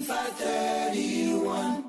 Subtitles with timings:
[0.00, 1.84] 531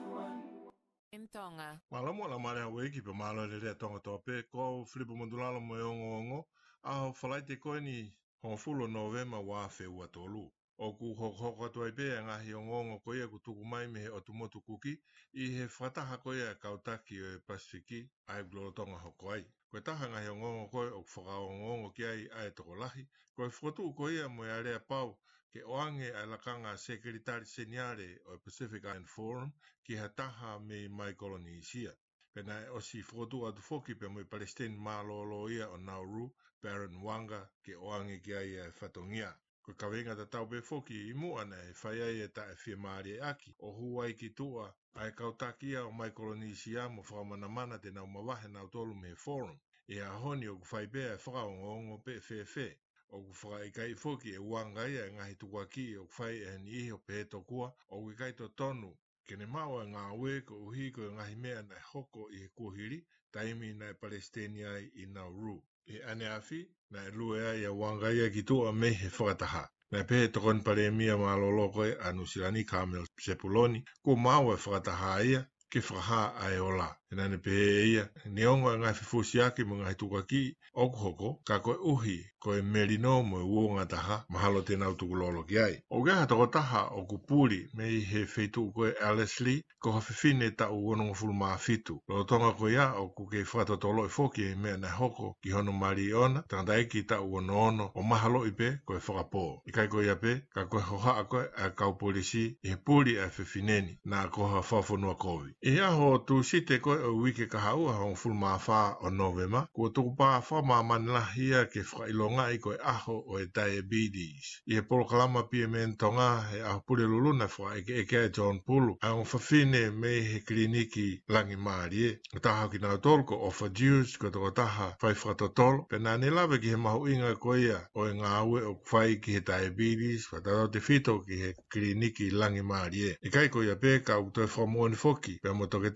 [1.13, 1.81] Entonga.
[1.91, 5.83] Mala mo la mare ki pe malo le tonga tope ko flipo mundulalo mo e
[5.83, 6.39] ngo ngo.
[6.83, 8.11] A falai te ni
[8.43, 10.51] ho fulo novema wa fe wa tolu.
[10.77, 13.39] O ku ho ho ko toi pe e nga hi ngo ngo ko ye ku
[13.39, 14.93] tuku mai me o tu motu kuki
[15.33, 19.43] i he fata ha ko ye kautaki e pasiki e ai glo tonga ho koi.
[19.71, 23.07] Ko taha nga ngo ngo ko o fuga ngo ngo ki ai ai to lahi.
[23.35, 25.15] Ko fotu ko ye mo ya pau
[25.55, 29.49] ke oange a lakanga sekretari seniare o Pacific Island Forum
[29.85, 31.91] ki ha taha me mai kolonisia.
[32.33, 36.25] Pena e o si fotu atu foki pe mui palestine ma lolo ia o Nauru,
[36.61, 39.33] Baron Wanga, ke oange ki aia e fatongia.
[39.61, 43.71] Ko kawenga ta taupe foki i mua na e faya e ta e aki o
[43.73, 48.71] huai ki tua ai kautakia o mai kolonisia mo whaamana mana te nau mawahe nau
[48.93, 49.59] me forum.
[49.89, 52.79] E a honi o kufaipea e whakao pe fefe
[53.15, 56.69] o ku whakai kai fwki e wangai e ngahi tukua ki o kwhai e hini
[56.71, 58.91] e ihi o pēto kua o ku kai to tonu.
[59.27, 62.47] Kene mau e ngā ue ko uhi ko e ngahi mea na hoko i he
[62.55, 62.99] kuhiri
[63.33, 64.71] taimi na e Palestinia
[65.03, 65.05] i
[65.43, 66.59] ru E ane afi
[66.89, 69.69] na e lue ai e wangai e ki tua me he whakataha.
[69.91, 74.55] Na e pehe tokon pare mia mā lolokoe a Nusirani Kamil Sepuloni ko mau e
[74.55, 78.09] whakataha ia ke whakaha ai o laa e nane pehe e ia.
[78.25, 82.25] Ni ongo a ngai fifusi ake mo ngai tuka ki, oku hoko, ka koe uhi,
[82.39, 85.81] koe merino mo e uo ngā mahalo tēnā utu kulolo ki ai.
[85.89, 90.51] O gaha tako taha o kupuri, me i he feitu koe Alice Lee, ko hafifine
[90.57, 91.99] ta u wono ngofuru maa fitu.
[92.07, 95.35] Lo tonga koe ia, o kuke i whata tolo i foki e mea na hoko,
[95.43, 98.71] ki hono mari i ona, tanda eki ta u wono ono, o mahalo i pe,
[98.85, 99.61] koe whakapō.
[99.65, 102.75] I kai koe ia pe, ka koe hoha a koe a kaupolisi, polisi, i he
[102.77, 105.51] puri a fifineni, na koha whafonua kovi.
[105.63, 109.89] I aho tu si koe o wike ka haua hong ful maa o novema, kua
[109.89, 114.61] tuku paa faa maa manlahia ke whailonga i koe aho o e diabetes.
[114.67, 118.25] I e polo kalama pia men tonga he aho pule luluna fwa eke eke a
[118.25, 122.97] e John Pulu, a hong fafine me he kliniki langi maarie, o taha ki nao
[122.97, 126.69] tol ko ofa juice, ko toko taha fai fato tol, pe nā ne lawe ki
[126.69, 130.67] he mahu inga koe ia o e ngāwe o kwhai ki he diabetes, wa tato
[130.67, 133.17] te fito ki he kliniki langi maarie.
[133.23, 135.89] I e kai koe ia pe ka uktoe fwa ni foki, pe mo toke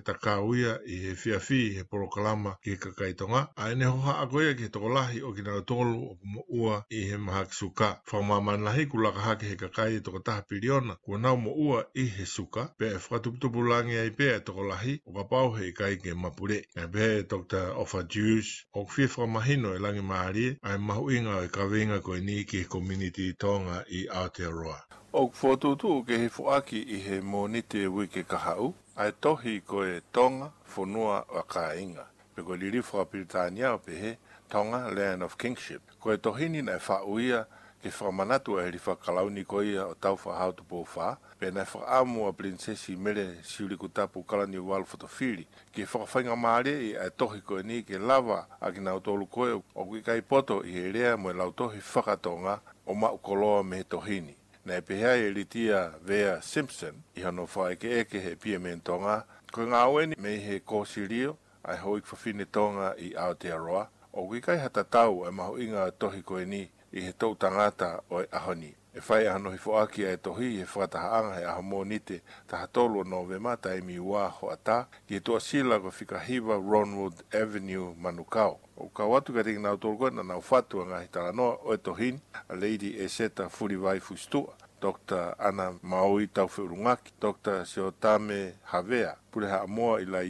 [0.00, 3.48] ke taka uia i he fiafi e he porokalama ki he kakaitonga.
[3.56, 6.84] A ene hoha ako ia ki he tokolahi o ki nara tolu o kumo ua
[6.90, 7.88] i he maha ki suka.
[8.10, 11.84] Whamaman lahi ku laka hake he kakai i toka taha piriona kua nau mo ua
[11.94, 12.72] i he suka.
[12.78, 16.14] Pe e whakatuputupu langi ai pe e tokolahi o ka pau he i kai ke
[16.16, 16.58] mapure.
[16.74, 17.74] E pe e Dr.
[17.76, 22.00] Ofa Jews o kwhi whamahino e langi maharie a e mahu inga o e kawinga
[22.02, 24.80] koe ni ki he community tonga i Aotearoa.
[25.12, 30.52] O fōtutu ke he fuaki i he mōnite wiki kahau, ai tohi ko e tonga
[30.76, 32.04] whanua wa kāinga.
[32.36, 34.12] Pe ko lirifo a Pritania o pehe,
[34.48, 35.82] tonga land of kingship.
[35.98, 37.40] Ko e tohini nei whauia
[37.82, 41.66] ke whamanatu e rifa kalauni ko ia o tau whahau tupo whā, pe nei
[41.98, 45.44] amu a princesi mele siuri ku tapu kalani wal whatawhiri.
[45.74, 49.26] Ke whakawhainga maare i ai tohi ko e ni ke lava a ki nau tolu
[49.26, 53.64] koe o kui kai poto i he rea mo e lau tohi whakatonga o maukoloa
[53.64, 54.36] me he tohini.
[54.64, 59.22] Nei pehea e litia Vea Simpson i hono whaike eke he pia mea tonga.
[59.52, 63.86] Koe ngā weni mei he kōsi rio, ai hoi kwhawhine tonga i Aotearoa.
[64.12, 66.60] O wikai hata tau e maho inga tohi koe ni
[66.92, 68.74] i he tau tangata o e ahoni.
[68.94, 73.04] E whai aha nohi fo e tohi e whakataha anga he aha mōnite taha tolu
[73.04, 77.94] no vema ta e mi wā ho ata ki he tua sila whikahiva Ronwood Avenue
[77.94, 78.58] Manukau
[79.00, 82.18] kau ka ringa tōru koe na ufatu whātua ngā hitara noa o e tohin,
[82.52, 84.52] a Lady Eseta Furiwai Fustua,
[84.82, 85.34] Dr.
[85.40, 87.64] Ana Maui Tauwhiurungaki, Dr.
[87.64, 90.28] Seotame Havea, pureha amoa i lai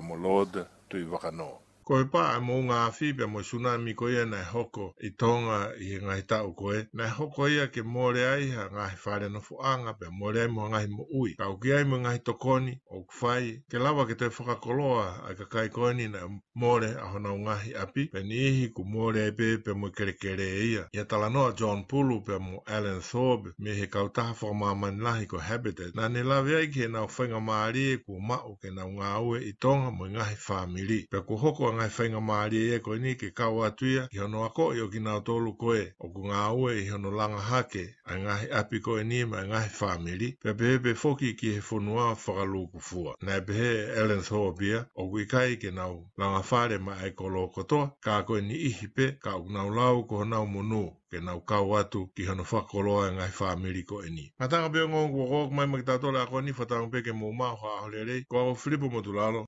[0.00, 1.63] Molod pia tui wakanoa.
[1.84, 5.58] Ko e pā e mō ngā whibia mō tsunami ko ia nei hoko i tonga
[5.76, 6.86] i ngai tau koe.
[6.96, 10.70] Nei hoko ia ke mōre ai ha ngāhi whare no fuanga pe mōre ai mō
[10.72, 11.34] ngāhi mō ui.
[11.36, 13.60] Ka uki ai mō ngāhi tokoni o kwhai.
[13.68, 16.24] Ke lawa ke te whakakoloa a ka kai koeni nei
[16.64, 18.06] mōre a hona o ngāhi api.
[18.16, 20.86] Pe ni ihi ku mōre ai pe pe mō kerekere ia.
[20.96, 25.36] Ia tala noa John Pulu pe mō Alan Thorpe me he kautaha whakamāmani lahi ko
[25.36, 25.92] Habitat.
[26.00, 29.44] Nā ne lawe ai ke nau whainga maari e ku mao ke nau ngā ue
[29.52, 31.04] i tonga mō ngāhi whamiri.
[31.12, 34.44] Pe ku hoko tonga e whainga maari e koe ni ke kau atuia i hono
[34.44, 38.16] ako i o kina tolu koe o ku ngā ue i hono langa hake a
[38.18, 42.14] ngahi api koe ni ma a ngahi whamiri pe pehe pe foki ki he whonua
[42.14, 43.14] whakalu ku fua.
[43.22, 47.48] Na e pehe Ellen Thorbia o kui kai ke nau langa whare ma e kolo
[47.48, 51.74] kotoa ka koe ni ihipe ka u nau lau ko nau monu ke nau kau
[51.76, 54.30] atu ki hono whakoloa e ngai whamiri ko e ni.
[54.38, 57.78] Ma tanga ngong kua kōk mai makitatole a koni whatangu pe ke mō mā hoa
[57.78, 59.42] ahole rei, kua o Filipo Motulalo,